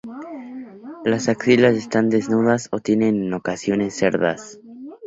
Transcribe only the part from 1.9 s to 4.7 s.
desnudas o tienen en ocasiones cerdas.